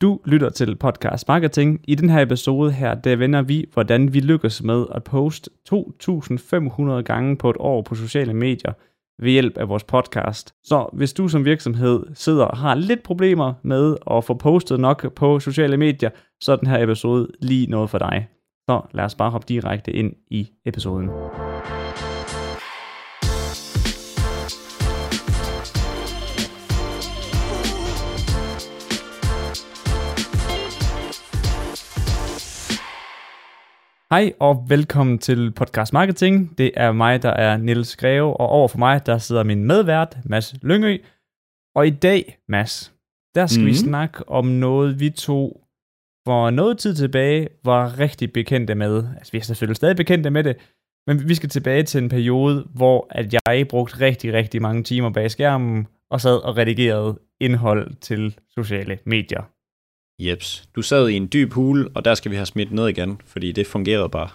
[0.00, 1.80] Du lytter til Podcast Marketing.
[1.88, 7.02] I den her episode her, der vender vi, hvordan vi lykkes med at poste 2.500
[7.02, 8.72] gange på et år på sociale medier
[9.22, 10.54] ved hjælp af vores podcast.
[10.64, 15.14] Så hvis du som virksomhed sidder og har lidt problemer med at få postet nok
[15.14, 16.10] på sociale medier,
[16.40, 18.28] så er den her episode lige noget for dig.
[18.68, 21.10] Så lad os bare hoppe direkte ind i episoden.
[34.12, 36.58] Hej og velkommen til Podcast Marketing.
[36.58, 40.18] Det er mig, der er Niels Greve, og over for mig, der sidder min medvært,
[40.24, 40.98] Mads Lyngø.
[41.74, 42.94] Og i dag, Mads,
[43.34, 43.66] der skal mm.
[43.66, 45.64] vi snakke om noget, vi to
[46.26, 49.04] for noget tid tilbage var rigtig bekendte med.
[49.16, 50.56] Altså, vi er selvfølgelig stadig bekendte med det,
[51.06, 55.10] men vi skal tilbage til en periode, hvor at jeg brugte rigtig, rigtig mange timer
[55.10, 59.57] bag skærmen og sad og redigerede indhold til sociale medier.
[60.20, 60.68] Jeps.
[60.76, 63.52] Du sad i en dyb hule, og der skal vi have smidt ned igen, fordi
[63.52, 64.28] det fungerede bare.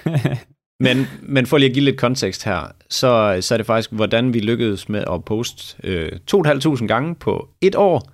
[0.84, 4.34] men, men for lige at give lidt kontekst her, så, så er det faktisk, hvordan
[4.34, 8.12] vi lykkedes med at poste øh, 2.500 gange på et år,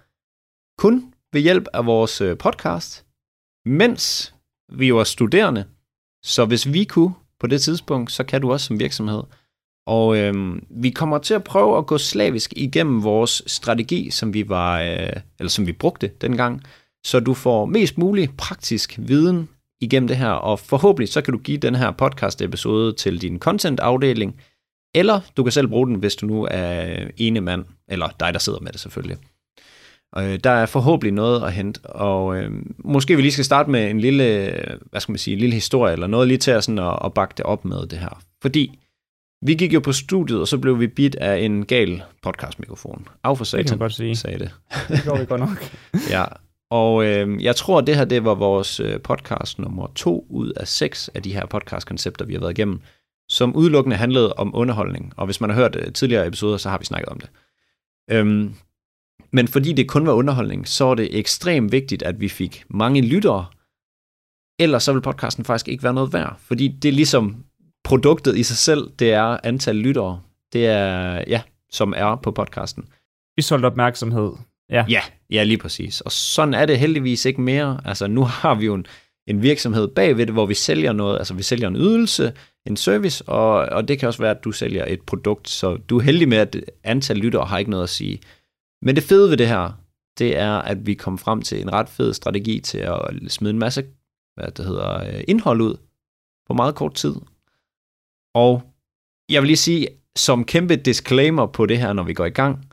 [0.79, 3.07] kun ved hjælp af vores øh, podcast,
[3.67, 4.35] mens
[4.73, 5.65] vi var studerende.
[6.25, 9.23] Så hvis vi kunne på det tidspunkt, så kan du også som virksomhed.
[9.87, 14.49] Og øh, vi kommer til at prøve at gå slavisk igennem vores strategi, som vi
[14.49, 16.63] var, øh, eller som vi brugte dengang,
[17.05, 19.49] så du får mest mulig praktisk viden
[19.81, 24.41] igennem det her, og forhåbentlig så kan du give den her podcast-episode til din content-afdeling,
[24.95, 28.39] eller du kan selv bruge den, hvis du nu er ene mand, eller dig, der
[28.39, 29.19] sidder med det selvfølgelig.
[30.13, 33.71] Og øh, der er forhåbentlig noget at hente, og øh, måske vi lige skal starte
[33.71, 34.55] med en lille,
[34.91, 37.15] hvad skal man sige, en lille historie, eller noget lige til at, sådan at, at
[37.15, 38.23] bakke det op med det her.
[38.43, 38.79] Fordi
[39.43, 43.09] vi gik jo på studiet, og så blev vi bidt af en gal podcastmikrofon.
[43.25, 44.17] Af for satan, det kan man godt sige.
[44.17, 44.51] sagde det.
[44.89, 45.71] Det går vi godt nok.
[46.11, 46.25] ja,
[46.75, 50.51] og øh, jeg tror, at det her det var vores øh, podcast nummer to ud
[50.51, 52.81] af seks af de her podcast-koncepter, vi har været igennem,
[53.29, 55.13] som udelukkende handlede om underholdning.
[55.17, 57.31] Og hvis man har hørt øh, tidligere episoder, så har vi snakket om det.
[58.11, 58.55] Øhm,
[59.33, 63.01] men fordi det kun var underholdning, så er det ekstremt vigtigt, at vi fik mange
[63.01, 63.47] lyttere.
[64.59, 66.37] Ellers så vil podcasten faktisk ikke være noget værd.
[66.39, 67.45] Fordi det er ligesom
[67.85, 70.21] produktet i sig selv, det er antal lyttere.
[70.53, 72.85] Det er, ja, som er på podcasten.
[73.37, 74.33] Vi solgte opmærksomhed
[74.71, 74.85] Ja.
[74.89, 76.01] ja, ja, lige præcis.
[76.01, 77.81] Og sådan er det heldigvis ikke mere.
[77.85, 78.87] Altså nu har vi jo en,
[79.27, 82.33] en virksomhed bagved det, hvor vi sælger noget, altså vi sælger en ydelse,
[82.67, 85.99] en service, og, og det kan også være, at du sælger et produkt, så du
[85.99, 88.21] er heldig med, at antal lyttere har ikke noget at sige.
[88.83, 89.81] Men det fede ved det her,
[90.19, 93.59] det er, at vi kom frem til en ret fed strategi til at smide en
[93.59, 93.85] masse
[94.35, 95.77] hvad det hedder, øh, indhold ud
[96.47, 97.15] på meget kort tid.
[98.35, 98.63] Og
[99.29, 102.69] jeg vil lige sige, som kæmpe disclaimer på det her, når vi går i gang,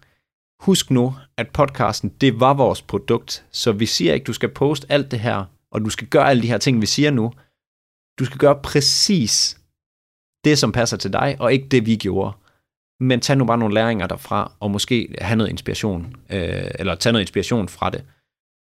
[0.61, 4.87] husk nu, at podcasten, det var vores produkt, så vi siger ikke, du skal poste
[4.89, 7.31] alt det her, og du skal gøre alle de her ting, vi siger nu.
[8.19, 9.57] Du skal gøre præcis
[10.45, 12.31] det, som passer til dig, og ikke det, vi gjorde.
[12.99, 17.13] Men tag nu bare nogle læringer derfra, og måske have noget inspiration, øh, eller tage
[17.13, 18.03] noget inspiration fra det.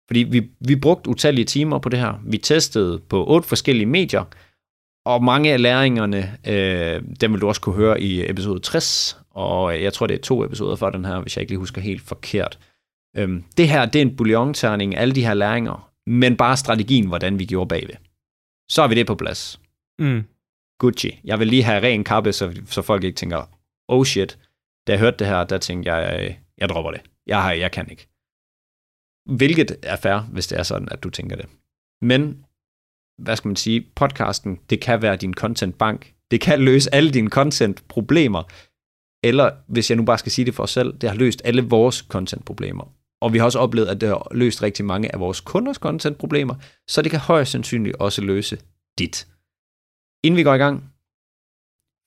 [0.08, 2.20] Fordi vi, vi brugte utallige timer på det her.
[2.24, 4.24] Vi testede på otte forskellige medier,
[5.06, 9.82] og mange af læringerne, øh, dem vil du også kunne høre i episode 60, og
[9.82, 12.02] jeg tror, det er to episoder for den her, hvis jeg ikke lige husker helt
[12.02, 12.58] forkert.
[13.16, 17.38] Øhm, det her, det er en bouillon-terning, alle de her læringer, men bare strategien, hvordan
[17.38, 17.94] vi gjorde bagved.
[18.70, 19.60] Så har vi det på plads.
[19.98, 20.22] Mm.
[20.78, 21.20] Gucci.
[21.24, 23.50] Jeg vil lige have ren kappe, så, så folk ikke tænker,
[23.88, 24.38] oh shit,
[24.86, 27.00] da jeg hørte det her, der tænkte jeg, jeg, jeg dropper det.
[27.26, 28.08] Jeg, har, jeg kan ikke.
[29.36, 31.46] Hvilket er fair, hvis det er sådan, at du tænker det.
[32.02, 32.44] Men,
[33.18, 36.14] hvad skal man sige, podcasten, det kan være din content bank.
[36.30, 38.42] Det kan løse alle dine content problemer.
[39.24, 41.62] Eller, hvis jeg nu bare skal sige det for os selv, det har løst alle
[41.62, 42.84] vores content-problemer.
[43.22, 46.54] Og vi har også oplevet, at det har løst rigtig mange af vores kunders content-problemer,
[46.88, 48.58] så det kan højst sandsynligt også løse
[48.98, 49.28] dit.
[50.24, 50.92] Inden vi går i gang,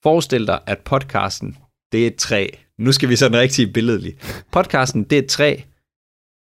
[0.04, 1.58] forestil dig, at podcasten,
[1.92, 2.48] det er et træ.
[2.78, 4.46] Nu skal vi sådan rigtig billedligt.
[4.52, 5.62] Podcasten, det er et træ,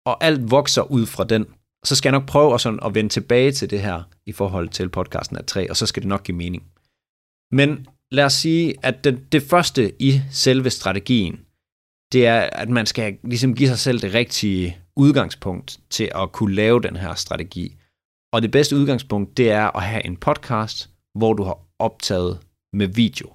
[0.06, 1.46] og alt vokser ud fra den.
[1.84, 4.68] Så skal jeg nok prøve at, sådan at vende tilbage til det her i forhold
[4.68, 6.62] til podcasten af træ, og så skal det nok give mening.
[7.50, 11.40] Men lad os sige, at det, det første i selve strategien,
[12.12, 16.54] det er, at man skal ligesom give sig selv det rigtige udgangspunkt til at kunne
[16.54, 17.76] lave den her strategi.
[18.32, 22.38] Og det bedste udgangspunkt, det er at have en podcast, hvor du har optaget
[22.72, 23.32] med video.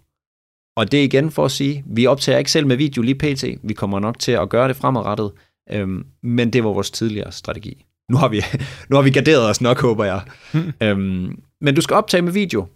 [0.78, 3.44] Og det er igen for at sige, vi optager ikke selv med video lige pt.
[3.64, 5.32] Vi kommer nok til at gøre det fremadrettet,
[5.72, 7.86] øhm, men det var vores tidligere strategi.
[8.12, 8.42] Nu har vi,
[8.90, 10.22] nu har vi garderet os nok, håber jeg.
[10.54, 10.74] Hmm.
[10.82, 12.68] øhm, men du skal optage med video,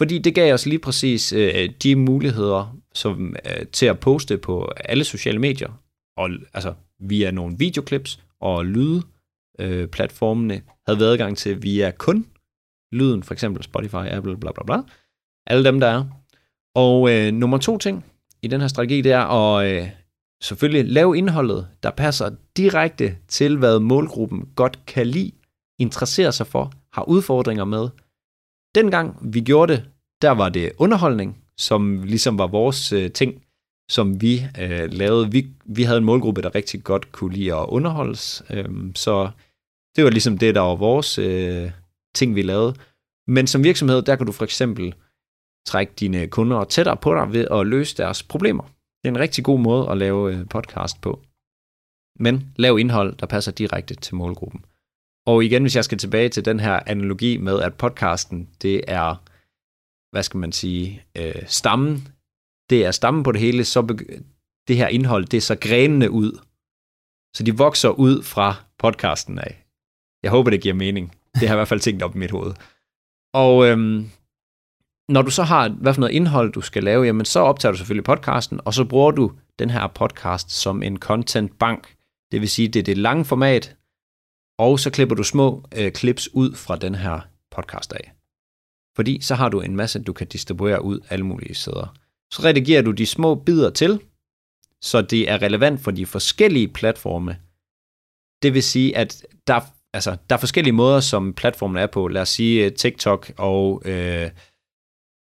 [0.00, 4.72] fordi det gav os lige præcis øh, de muligheder som, øh, til at poste på
[4.84, 5.82] alle sociale medier,
[6.16, 9.02] og altså via nogle videoklips og lyde
[9.58, 12.26] øh, platformene havde været adgang til via kun
[12.92, 14.82] lyden, for eksempel Spotify, Apple, bla bla bla.
[15.46, 16.04] Alle dem, der er.
[16.74, 18.04] Og øh, nummer to ting
[18.42, 19.88] i den her strategi, det er at øh,
[20.42, 25.32] selvfølgelig lave indholdet, der passer direkte til, hvad målgruppen godt kan lide,
[25.78, 27.88] interesserer sig for, har udfordringer med.
[28.74, 29.89] Dengang vi gjorde det,
[30.22, 33.42] der var det underholdning, som ligesom var vores øh, ting,
[33.90, 35.30] som vi øh, lavede.
[35.30, 39.30] Vi, vi havde en målgruppe, der rigtig godt kunne lide at underholdes, øh, så
[39.96, 41.70] det var ligesom det, der var vores øh,
[42.14, 42.74] ting, vi lavede.
[43.28, 44.94] Men som virksomhed, der kan du for eksempel
[45.66, 48.62] trække dine kunder tættere på dig ved at løse deres problemer.
[48.62, 51.20] Det er en rigtig god måde at lave øh, podcast på.
[52.18, 54.64] Men lav indhold, der passer direkte til målgruppen.
[55.26, 59.22] Og igen, hvis jeg skal tilbage til den her analogi med, at podcasten, det er,
[60.10, 62.08] hvad skal man sige, øh, stammen.
[62.70, 63.82] Det er stammen på det hele, så
[64.68, 66.32] det her indhold, det er så grenene ud.
[67.36, 69.64] Så de vokser ud fra podcasten af.
[70.22, 71.16] Jeg håber, det giver mening.
[71.34, 72.54] Det har jeg i hvert fald tænkt op i mit hoved.
[73.34, 74.10] Og øhm,
[75.08, 77.78] når du så har, hvad for noget indhold du skal lave, jamen så optager du
[77.78, 81.94] selvfølgelig podcasten, og så bruger du den her podcast som en content bank.
[82.32, 83.76] Det vil sige, det er det lange format,
[84.58, 87.20] og så klipper du små øh, clips ud fra den her
[87.50, 88.19] podcast af.
[89.00, 91.96] Fordi så har du en masse, du kan distribuere ud alle mulige steder.
[92.32, 94.00] Så redigerer du de små bidder til,
[94.82, 97.36] så det er relevant for de forskellige platforme.
[98.42, 99.60] Det vil sige, at der,
[99.92, 102.08] altså, der er forskellige måder, som platformen er på.
[102.08, 104.30] Lad os sige øh, TikTok og øh,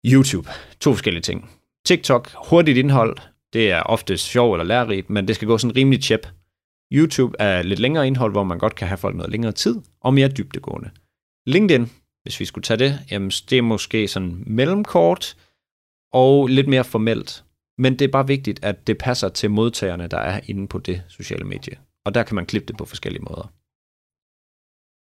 [0.05, 0.49] YouTube.
[0.79, 1.49] To forskellige ting.
[1.85, 3.17] TikTok, hurtigt indhold,
[3.53, 6.27] det er ofte sjovt eller lærerigt, men det skal gå sådan rimelig chip.
[6.93, 10.13] YouTube er lidt længere indhold, hvor man godt kan have folk noget længere tid, og
[10.13, 10.89] mere dybdegående.
[11.45, 11.89] LinkedIn,
[12.25, 15.37] hvis vi skulle tage det, jamen det er måske sådan mellemkort
[16.13, 17.45] og lidt mere formelt.
[17.77, 21.03] Men det er bare vigtigt, at det passer til modtagerne, der er inde på det
[21.07, 21.79] sociale medie.
[22.05, 23.51] Og der kan man klippe det på forskellige måder.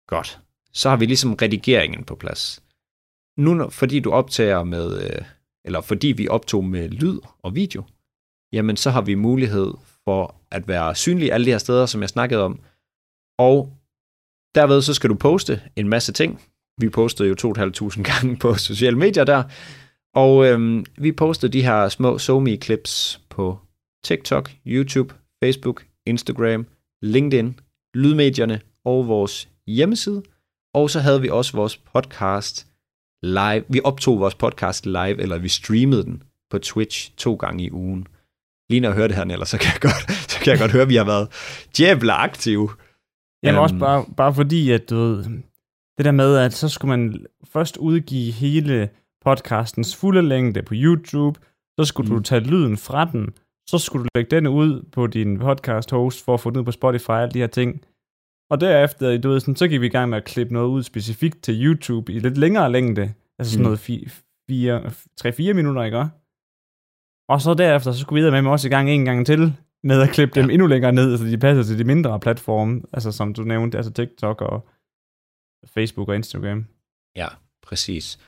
[0.08, 0.40] Godt.
[0.74, 2.64] Så har vi ligesom redigeringen på plads.
[3.38, 5.26] Nu, fordi du optager med, øh,
[5.66, 7.84] eller fordi vi optog med lyd og video,
[8.54, 9.74] jamen så har vi mulighed
[10.04, 12.60] for at være synlig alle de her steder, som jeg snakkede om.
[13.38, 13.78] Og
[14.56, 16.42] derved så skal du poste en masse ting.
[16.80, 19.44] Vi postede jo 2.500 gange på sociale medier der.
[20.16, 23.60] Og øhm, vi postede de her små somi clips på
[24.04, 26.66] TikTok, YouTube, Facebook, Instagram,
[27.02, 27.60] LinkedIn,
[27.94, 30.24] lydmedierne og vores hjemmeside.
[30.74, 32.68] Og så havde vi også vores podcast
[33.24, 33.64] live.
[33.70, 38.08] Vi optog vores podcast live, eller vi streamede den på Twitch to gange i ugen
[38.70, 40.72] lige når jeg hører det her, eller så kan jeg godt, så kan jeg godt
[40.72, 41.28] høre, at vi har været
[41.78, 42.70] djævla aktive.
[43.44, 45.26] Jamen um, også bare, bare fordi, at du ved,
[46.00, 48.90] det der med, at så skulle man først udgive hele
[49.26, 51.40] podcastens fulde længde på YouTube,
[51.80, 52.16] så skulle mm.
[52.16, 53.30] du tage lyden fra den,
[53.70, 56.64] så skulle du lægge den ud på din podcast host for at få den ud
[56.64, 57.82] på Spotify og alle de her ting.
[58.50, 60.84] Og derefter, du ved, sådan, så gik vi i gang med at klippe noget ud
[60.84, 63.14] specifikt til YouTube i lidt længere længde.
[63.40, 63.78] Altså sådan mm.
[64.50, 66.06] noget 3-4 minutter, ikke?
[67.30, 69.54] Og så derefter, så skulle vi med også i gang en gang til,
[69.84, 70.42] med at klippe ja.
[70.42, 73.78] dem endnu længere ned, så de passer til de mindre platforme, altså som du nævnte,
[73.78, 74.68] altså TikTok og
[75.66, 76.66] Facebook og Instagram.
[77.16, 77.28] Ja,
[77.64, 78.20] præcis.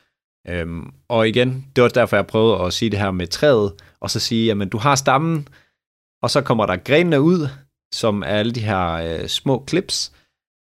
[0.47, 4.09] Øhm, og igen, det var derfor, jeg prøvede at sige det her med træet, og
[4.09, 5.47] så sige, jamen du har stammen,
[6.23, 7.47] og så kommer der grenene ud,
[7.93, 10.13] som er alle de her øh, små clips,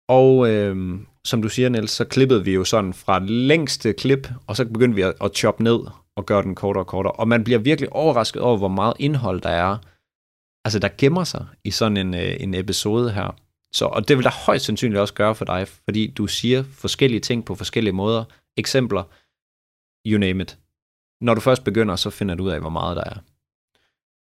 [0.09, 4.57] og øh, som du siger, Niels, så klippede vi jo sådan fra længste klip, og
[4.57, 5.79] så begyndte vi at, at choppe ned
[6.17, 7.13] og gøre den kortere og kortere.
[7.13, 9.79] Og man bliver virkelig overrasket over, hvor meget indhold der er,
[10.65, 13.37] altså der gemmer sig i sådan en, øh, en episode her.
[13.77, 17.21] Så, og det vil der højst sandsynligt også gøre for dig, fordi du siger forskellige
[17.21, 18.25] ting på forskellige måder.
[18.57, 19.03] Eksempler,
[20.07, 20.59] you name it.
[21.21, 23.17] Når du først begynder, så finder du ud af, hvor meget der er.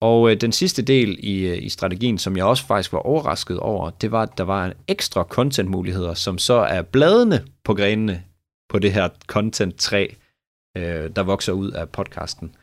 [0.01, 3.59] Og øh, den sidste del i, øh, i strategien, som jeg også faktisk var overrasket
[3.59, 8.25] over, det var, at der var en ekstra content-muligheder, som så er bladene på grenene
[8.69, 10.09] på det her content-træ,
[10.77, 12.57] øh, der vokser ud af podcasten.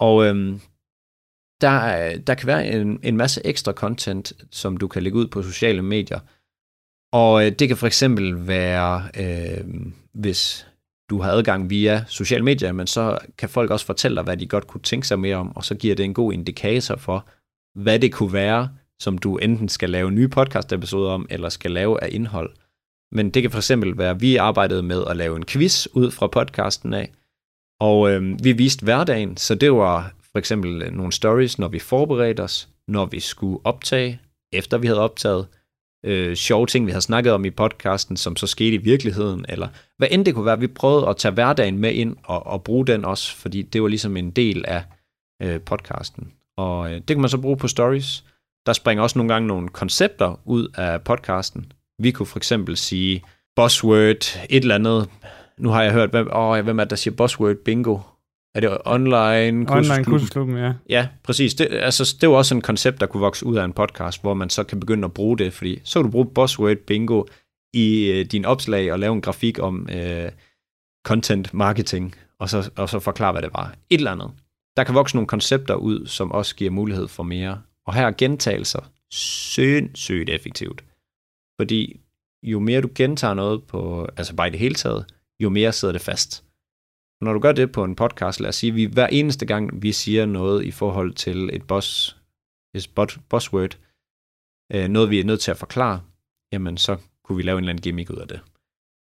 [0.00, 0.60] Og øh,
[1.60, 5.42] der, der kan være en, en masse ekstra content, som du kan lægge ud på
[5.42, 6.20] sociale medier.
[7.12, 9.64] Og øh, det kan for eksempel være, øh,
[10.14, 10.66] hvis
[11.10, 14.46] du har adgang via sociale medier, men så kan folk også fortælle dig, hvad de
[14.46, 17.26] godt kunne tænke sig mere om, og så giver det en god indikator for,
[17.78, 18.68] hvad det kunne være,
[19.00, 22.50] som du enten skal lave nye podcast-episoder om, eller skal lave af indhold.
[23.12, 26.10] Men det kan for eksempel være, at vi arbejdede med at lave en quiz ud
[26.10, 27.12] fra podcasten af,
[27.80, 31.78] og øh, vi viste hverdagen, så det var for eksempel øh, nogle stories, når vi
[31.78, 34.20] forberedte os, når vi skulle optage,
[34.52, 35.46] efter vi havde optaget,
[36.04, 39.68] øh, sjove ting, vi havde snakket om i podcasten, som så skete i virkeligheden, eller
[39.96, 40.60] hvad end det kunne være.
[40.60, 43.88] Vi prøvede at tage hverdagen med ind og, og bruge den også, fordi det var
[43.88, 44.84] ligesom en del af
[45.42, 46.32] øh, podcasten.
[46.56, 48.24] Og øh, det kan man så bruge på stories.
[48.66, 53.24] Der springer også nogle gange nogle koncepter ud af podcasten, Vi kunne for eksempel sige
[53.56, 55.08] buzzword, et eller andet.
[55.58, 57.98] Nu har jeg hørt, hvem, åh, hvem er det, der siger buzzword bingo?
[58.58, 60.72] Er det online Online kursusklubben, ja.
[60.88, 61.54] Ja, præcis.
[61.54, 64.34] Det, altså, det jo også en koncept, der kunne vokse ud af en podcast, hvor
[64.34, 67.24] man så kan begynde at bruge det, fordi så kan du bruge buzzword bingo
[67.74, 70.30] i øh, din opslag og lave en grafik om øh,
[71.06, 73.74] content marketing, og så, og så forklare, hvad det var.
[73.90, 74.30] Et eller andet.
[74.76, 77.62] Der kan vokse nogle koncepter ud, som også giver mulighed for mere.
[77.86, 80.84] Og her er gentagelser sindssygt effektivt.
[81.60, 82.00] Fordi
[82.42, 85.04] jo mere du gentager noget på, altså bare i det hele taget,
[85.40, 86.44] jo mere sidder det fast.
[87.20, 89.92] Når du gør det på en podcast, lad os sige, vi hver eneste gang, vi
[89.92, 92.16] siger noget i forhold til et boss,
[92.74, 92.90] et
[93.28, 93.78] buzzword,
[94.72, 96.00] øh, noget vi er nødt til at forklare,
[96.52, 98.40] jamen så kunne vi lave en eller anden gimmick ud af det.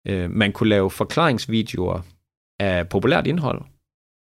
[0.07, 2.01] Øh, man kunne lave forklaringsvideoer
[2.59, 3.63] af populært indhold.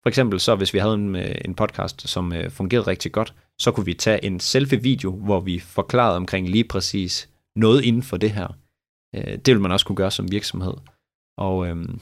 [0.03, 3.33] For eksempel så, hvis vi havde en, øh, en podcast, som øh, fungerede rigtig godt,
[3.59, 8.17] så kunne vi tage en selfie-video, hvor vi forklarede omkring lige præcis noget inden for
[8.17, 8.47] det her.
[9.15, 10.73] Øh, det vil man også kunne gøre som virksomhed.
[11.37, 11.99] Og øhm,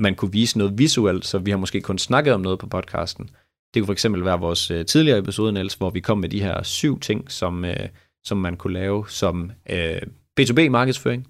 [0.00, 3.30] man kunne vise noget visuelt, så vi har måske kun snakket om noget på podcasten.
[3.74, 6.42] Det kunne for eksempel være vores øh, tidligere episode, Niels, hvor vi kom med de
[6.42, 7.88] her syv ting, som, øh,
[8.24, 10.02] som man kunne lave som øh,
[10.40, 11.28] B2B-markedsføring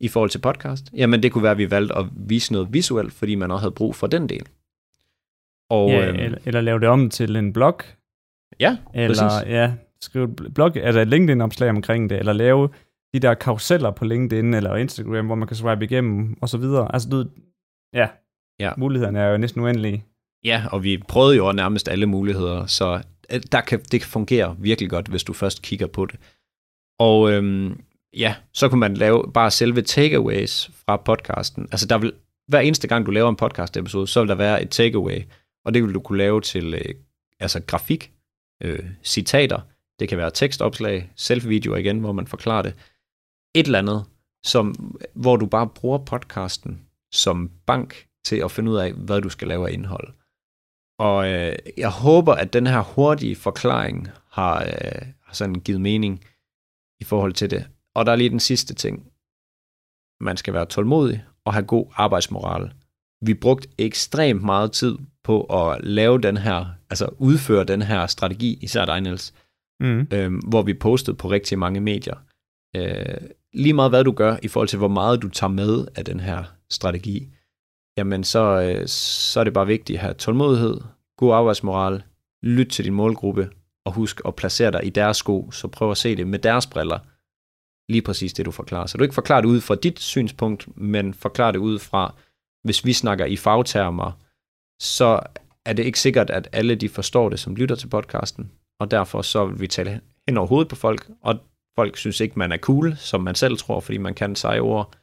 [0.00, 0.84] i forhold til podcast.
[0.92, 3.74] Jamen det kunne være, at vi valgte at vise noget visuelt, fordi man også havde
[3.74, 4.46] brug for den del.
[5.70, 7.80] Og, ja, øhm, eller, eller lave det om til en blog.
[8.60, 9.48] Ja, Eller præcis.
[9.48, 12.68] ja, skrive blog, altså et LinkedIn-opslag omkring det, eller lave
[13.14, 16.92] de der karuseller på LinkedIn eller Instagram, hvor man kan swipe igennem, og så videre.
[16.92, 17.24] Altså, du,
[17.94, 18.08] ja,
[18.60, 18.72] Ja.
[18.76, 20.04] mulighederne er jo næsten uendelige.
[20.44, 23.02] Ja, og vi prøvede jo nærmest alle muligheder, så
[23.32, 26.16] øh, der kan, det kan fungere virkelig godt, hvis du først kigger på det.
[26.98, 27.80] Og øhm,
[28.16, 31.68] ja, så kunne man lave bare selve takeaways fra podcasten.
[31.72, 32.12] Altså der vil,
[32.46, 35.22] hver eneste gang du laver en podcast episode, så vil der være et takeaway,
[35.64, 36.94] og det vil du kunne lave til øh,
[37.40, 38.12] altså grafik,
[38.62, 39.60] øh, citater,
[40.00, 42.74] det kan være tekstopslag, selfie-videoer igen, hvor man forklarer det.
[43.54, 44.04] Et eller andet,
[44.44, 46.80] som, hvor du bare bruger podcasten
[47.12, 50.14] som bank til at finde ud af, hvad du skal lave af indhold.
[50.98, 56.24] Og øh, jeg håber, at den her hurtige forklaring har, øh, har sådan givet mening
[57.00, 57.68] i forhold til det.
[57.94, 59.06] Og der er lige den sidste ting.
[60.20, 62.72] Man skal være tålmodig og have god arbejdsmoral.
[63.22, 68.58] Vi brugte ekstremt meget tid på at lave den her, altså udføre den her strategi,
[68.62, 69.34] især dig, Niels,
[69.80, 70.06] Mm.
[70.12, 72.16] øh, hvor vi postede på rigtig mange medier.
[72.76, 76.04] Øh, lige meget hvad du gør i forhold til, hvor meget du tager med af
[76.04, 77.28] den her strategi,
[77.96, 80.80] jamen så, øh, så er det bare vigtigt at have tålmodighed,
[81.16, 82.02] god arbejdsmoral,
[82.42, 83.50] lyt til din målgruppe,
[83.86, 86.66] og husk at placere dig i deres sko, så prøv at se det med deres
[86.66, 86.98] briller,
[87.92, 88.86] lige præcis det, du forklarer.
[88.86, 92.14] Så du ikke forklarer det ud fra dit synspunkt, men forklarer det ud fra,
[92.64, 94.12] hvis vi snakker i fagtermer,
[94.80, 95.20] så
[95.64, 99.22] er det ikke sikkert, at alle de forstår det, som lytter til podcasten, og derfor
[99.22, 101.38] så vil vi tale hen over hovedet på folk, og
[101.78, 104.94] folk synes ikke, man er cool, som man selv tror, fordi man kan seje ord.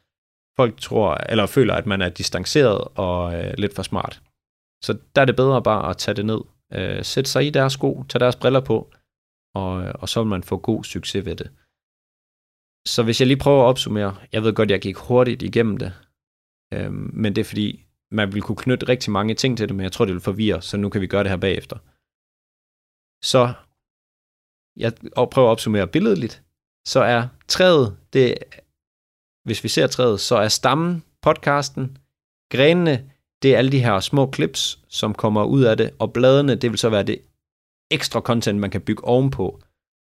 [0.58, 4.22] Folk tror, eller føler, at man er distanceret og øh, lidt for smart.
[4.84, 6.42] Så der er det bedre bare at tage det ned.
[6.74, 8.94] Øh, sætte sig i deres sko, tage deres briller på,
[9.56, 11.52] og, øh, og så vil man få god succes ved det.
[12.88, 15.94] Så hvis jeg lige prøver at opsummere, jeg ved godt, jeg gik hurtigt igennem det,
[16.74, 19.84] øh, men det er fordi, man vil kunne knytte rigtig mange ting til det, men
[19.84, 21.78] jeg tror, det vil forvirre, så nu kan vi gøre det her bagefter.
[23.32, 23.54] Så
[24.78, 24.94] jeg
[25.32, 26.44] prøver at opsummere billedligt,
[26.88, 28.38] så er træet, det,
[29.46, 31.98] hvis vi ser træet, så er stammen podcasten,
[32.52, 33.10] grenene,
[33.42, 36.72] det er alle de her små clips, som kommer ud af det, og bladene, det
[36.72, 37.20] vil så være det
[37.92, 39.62] ekstra content, man kan bygge ovenpå.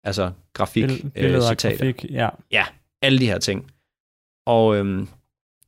[0.03, 2.05] Altså grafik, Bill- øh, Billeder, citater, grafik,
[2.51, 2.65] ja.
[3.01, 3.71] alle de her ting.
[4.47, 5.07] Og øhm,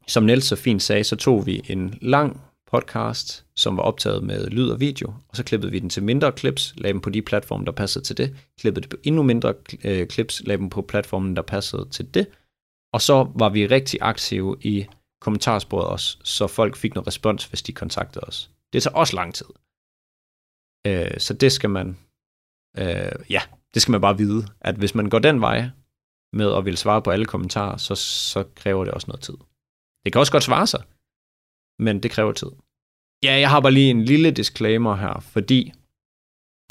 [0.07, 2.41] som Niels så fint sagde, så tog vi en lang
[2.71, 6.31] podcast, som var optaget med lyd og video, og så klippede vi den til mindre
[6.37, 9.53] clips, lagde dem på de platforme, der passede til det, klippede det på endnu mindre
[9.83, 12.27] øh, clips, lagde dem på platformen, der passede til det,
[12.93, 14.85] og så var vi rigtig aktive i
[15.21, 18.51] kommentarsporet også, så folk fik noget respons, hvis de kontaktede os.
[18.73, 19.45] Det tager også lang tid.
[20.87, 21.87] Øh, så det skal man,
[22.77, 23.41] øh, ja,
[23.73, 25.69] det skal man bare vide, at hvis man går den vej
[26.33, 29.37] med at vil svare på alle kommentarer, så, så kræver det også noget tid.
[30.05, 30.83] Det kan også godt svare sig,
[31.79, 32.51] men det kræver tid.
[33.23, 35.73] Ja, jeg har bare lige en lille disclaimer her, fordi,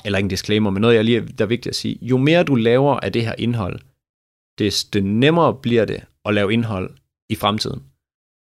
[0.05, 1.99] eller ikke en disclaimer, men noget, jeg lige, der er vigtigt at sige.
[2.03, 3.81] Jo mere du laver af det her indhold,
[4.59, 6.97] desto nemmere bliver det at lave indhold
[7.29, 7.83] i fremtiden.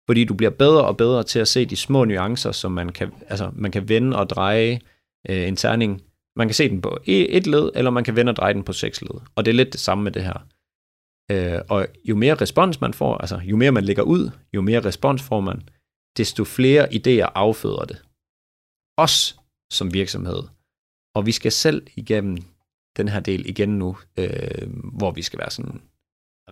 [0.08, 3.13] Fordi du bliver bedre og bedre til at se de små nuancer, som man kan,
[3.27, 4.79] altså, man kan vende og dreje
[5.29, 6.01] øh, en terning.
[6.36, 8.74] Man kan se den på et led, eller man kan vende og dreje den på
[8.74, 9.22] seks led.
[9.36, 10.48] Og det er lidt det samme med det her.
[11.32, 14.86] Øh, og jo mere respons man får, altså jo mere man lægger ud, jo mere
[14.86, 15.70] respons får man,
[16.17, 18.01] desto flere idéer afføder det.
[18.98, 19.39] Os
[19.74, 20.44] som virksomhed.
[21.15, 22.38] Og vi skal selv igennem
[22.98, 24.67] den her del igen nu, øh,
[24.98, 25.82] hvor vi skal være sådan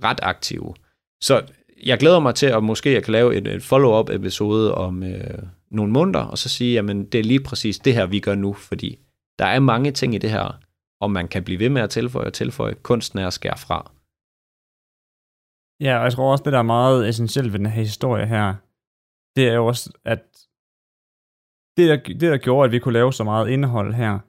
[0.03, 0.73] ret aktive.
[1.23, 1.45] Så
[1.83, 5.43] jeg glæder mig til, at måske jeg kan lave et, et follow-up episode om øh,
[5.69, 8.53] nogle måneder, og så sige, jamen det er lige præcis det her, vi gør nu,
[8.53, 8.99] fordi
[9.39, 10.59] der er mange ting i det her,
[10.99, 12.73] og man kan blive ved med at tilføje og tilføje.
[12.73, 13.91] Kunsten er at skære fra.
[15.85, 18.55] Ja, og jeg tror også, det der er meget essentielt ved den her historie her,
[19.35, 20.21] det er jo også, at
[21.77, 24.19] det der, det, der gjorde, at vi kunne lave så meget indhold her,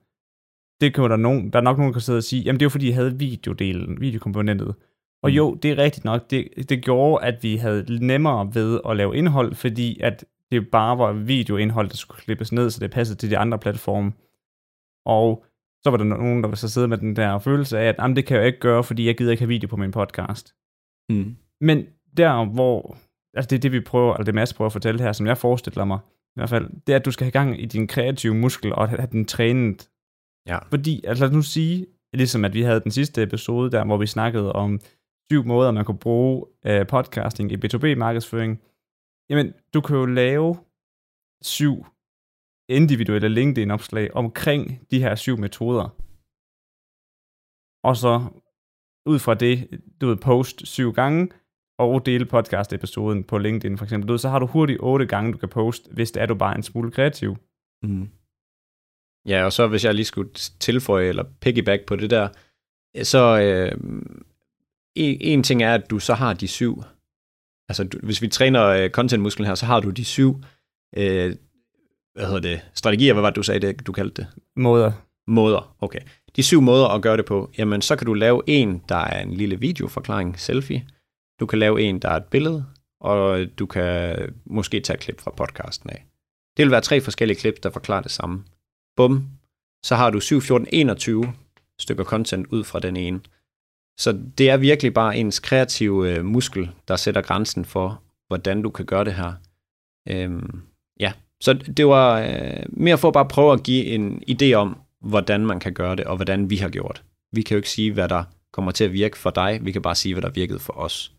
[0.81, 2.65] det kan der, nogen, der er nok nogen, der kan sidde og sige, jamen det
[2.65, 4.75] er jo fordi, jeg havde videodelen, videokomponentet.
[5.25, 5.37] Og Mm.
[5.37, 9.16] jo, det er rigtigt nok, det, det gjorde, at vi havde nemmere ved at lave
[9.16, 13.31] indhold, fordi at det bare var videoindhold, der skulle klippes ned, så det passede til
[13.31, 14.12] de andre platforme.
[15.07, 15.45] Og
[15.83, 18.26] så var der nogen, der var så sidde med den der følelse af, at det
[18.26, 20.54] kan jeg ikke gøre, fordi jeg gider ikke have video på min podcast.
[21.09, 21.37] Mm.
[21.61, 22.97] Men der, hvor,
[23.35, 25.38] altså det er det, vi prøver, eller det Mads prøver at fortælle her, som jeg
[25.38, 28.35] forestiller mig, i hvert fald, det er, at du skal have gang i din kreative
[28.35, 29.88] muskel, og have den trænet.
[30.49, 30.59] Ja.
[30.59, 33.97] Fordi, altså lad os nu sige, ligesom at vi havde den sidste episode der, hvor
[33.97, 34.81] vi snakkede om
[35.31, 38.62] syv måder, man kunne bruge øh, podcasting i B2B-markedsføring.
[39.31, 40.57] Jamen, du kan jo lave
[41.43, 41.87] syv
[42.69, 45.88] individuelle LinkedIn-opslag omkring de her syv metoder.
[47.88, 48.12] Og så
[49.07, 51.31] ud fra det, du ved, post syv gange,
[51.78, 54.09] og dele podcast-episoden på LinkedIn for eksempel.
[54.09, 56.35] Du ved, så har du hurtigt otte gange, du kan poste, hvis det er du
[56.35, 57.37] bare en smule kreativ.
[57.83, 58.09] Mm.
[59.26, 62.28] Ja, og så hvis jeg lige skulle tilføje eller piggyback på det der,
[63.02, 63.73] så øh,
[64.95, 66.83] en, en ting er, at du så har de syv,
[67.69, 70.43] altså du, hvis vi træner øh, content-musklen her, så har du de syv,
[70.97, 71.37] øh,
[72.15, 74.31] hvad hedder det, strategier, hvad var det, du sagde, det, du kaldte det?
[74.57, 74.93] Måder.
[75.27, 76.01] Måder, okay.
[76.37, 79.23] De syv måder at gøre det på, jamen så kan du lave en, der er
[79.23, 80.87] en lille videoforklaring, selfie.
[81.41, 82.65] Du kan lave en, der er et billede,
[83.01, 86.07] og du kan måske tage et klip fra podcasten af.
[86.57, 88.45] Det vil være tre forskellige klip, der forklarer det samme.
[88.97, 89.27] Bum,
[89.85, 91.33] så har du 7, 14, 21
[91.81, 93.21] stykker content ud fra den ene.
[93.99, 98.71] Så det er virkelig bare ens kreative øh, muskel, der sætter grænsen for, hvordan du
[98.71, 99.33] kan gøre det her.
[100.09, 100.63] Øhm,
[101.01, 104.80] ja, så det var øh, mere for at bare prøve at give en idé om,
[105.00, 107.04] hvordan man kan gøre det, og hvordan vi har gjort.
[107.33, 109.83] Vi kan jo ikke sige, hvad der kommer til at virke for dig, vi kan
[109.83, 111.13] bare sige, hvad der virkede for os.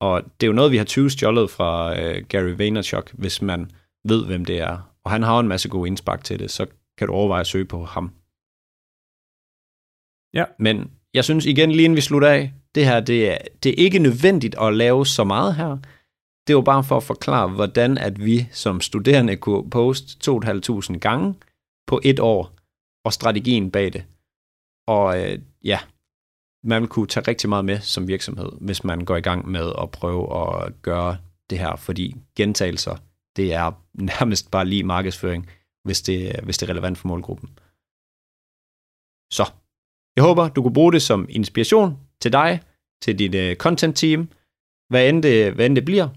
[0.00, 3.70] Og det er jo noget, vi har 20 stjålet fra øh, Gary Vaynerchuk, hvis man
[4.04, 4.94] ved, hvem det er.
[5.04, 6.66] Og han har jo en masse gode indspark til det, så
[6.98, 8.12] kan du overveje at søge på ham.
[10.34, 10.44] Ja.
[10.58, 13.84] Men jeg synes igen, lige inden vi slutter af, det her, det er, det er
[13.84, 15.70] ikke nødvendigt at lave så meget her.
[16.46, 20.98] Det er jo bare for at forklare, hvordan at vi som studerende kunne poste 2.500
[20.98, 21.34] gange
[21.86, 22.52] på et år,
[23.04, 24.04] og strategien bag det.
[24.86, 25.78] Og øh, ja,
[26.64, 29.72] man vil kunne tage rigtig meget med som virksomhed, hvis man går i gang med
[29.82, 31.16] at prøve at gøre
[31.50, 32.96] det her, fordi gentagelser,
[33.36, 33.72] det er
[34.12, 35.50] nærmest bare lige markedsføring,
[35.84, 37.48] hvis det, hvis det er relevant for målgruppen.
[39.32, 39.44] Så,
[40.18, 42.60] jeg håber, du kunne bruge det som inspiration til dig,
[43.02, 44.28] til dit øh, content team,
[44.88, 46.08] hvad end det, hvad end det bliver.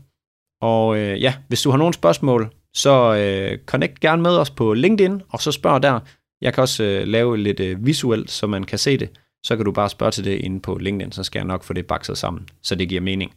[0.61, 4.73] Og øh, ja, hvis du har nogle spørgsmål, så øh, connect gerne med os på
[4.73, 5.99] LinkedIn, og så spørg der.
[6.41, 9.09] Jeg kan også øh, lave lidt øh, visuelt, så man kan se det.
[9.45, 11.73] Så kan du bare spørge til det inde på LinkedIn, så skal jeg nok få
[11.73, 13.33] det bakset sammen, så det giver mening.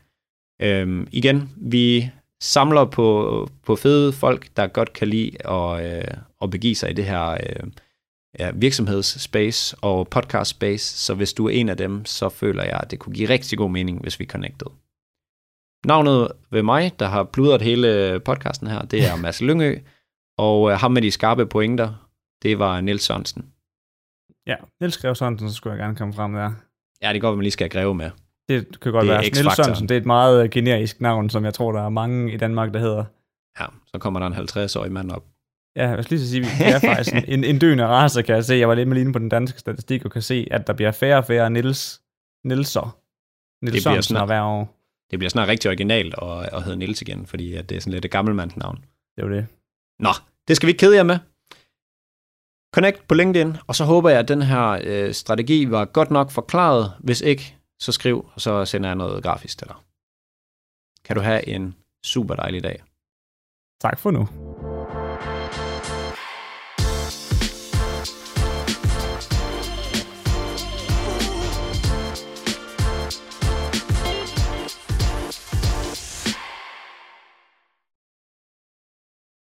[0.63, 2.11] Øhm, igen, vi
[2.43, 6.93] samler på, på fede folk, der godt kan lide at, øh, at begive sig i
[6.93, 7.71] det her øh,
[8.39, 12.81] ja, virksomhedsspace og podcast space, så hvis du er en af dem, så føler jeg,
[12.83, 14.67] at det kunne give rigtig god mening, hvis vi connected.
[15.87, 19.79] Navnet ved mig, der har pludret hele podcasten her, det er Mads Lyngø,
[20.39, 22.09] og øh, ham med de skarpe pointer,
[22.43, 23.51] det var Niels Sørensen.
[24.47, 26.53] Ja, Niels skrev sådan, så skulle jeg gerne komme frem der.
[27.03, 28.11] Ja, det går, at man lige skal greve med.
[28.49, 29.25] Det kan godt Det være.
[29.25, 29.55] X-faktoren.
[29.57, 32.73] Sørensen, det er et meget generisk navn, som jeg tror, der er mange i Danmark,
[32.75, 33.05] der hedder.
[33.61, 35.25] Ja, så kommer der en 50-årig mand op.
[35.77, 38.35] Ja, jeg skal lige så sige, vi er faktisk en, en, en døende race, kan
[38.35, 38.55] jeg se.
[38.55, 40.93] Jeg var lidt med lige på den danske statistik, og kan se, at der bliver
[40.93, 42.03] færre og færre Niels,
[42.45, 42.99] Nielser.
[43.65, 44.81] Niels bliver Sørensen snart- hver år.
[45.11, 47.93] Det bliver snart rigtig originalt at, at hedde Niels igen, fordi at det er sådan
[47.93, 48.77] lidt et gammelmandsnavn.
[49.17, 49.47] Det er jo det.
[49.99, 50.11] Nå,
[50.49, 51.19] det skal vi ikke kede jer med.
[52.75, 56.31] Connect på LinkedIn, og så håber jeg, at den her øh, strategi var godt nok
[56.31, 56.93] forklaret.
[57.01, 59.77] Hvis ikke, så skriv, og så sender jeg noget grafisk til dig.
[61.05, 62.83] Kan du have en super dejlig dag.
[63.81, 64.54] Tak for nu.